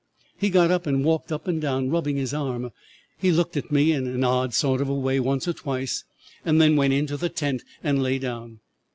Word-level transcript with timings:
"'He 0.35 0.49
got 0.49 0.71
up 0.71 0.87
and 0.87 1.05
walked 1.05 1.31
up 1.31 1.47
and 1.47 1.61
down, 1.61 1.91
rubbing 1.91 2.15
his 2.17 2.33
arm. 2.33 2.71
He 3.19 3.29
looked 3.31 3.55
at 3.55 3.71
me 3.71 3.91
in 3.91 4.07
an 4.07 4.23
odd 4.23 4.51
sort 4.51 4.81
of 4.81 4.89
way 4.89 5.19
once 5.19 5.47
or 5.47 5.53
twice, 5.53 6.05
and 6.43 6.59
then 6.59 6.75
went 6.75 6.93
into 6.95 7.17
the 7.17 7.29
tent 7.29 7.61
and 7.83 8.01
lay 8.01 8.17
down. 8.17 8.61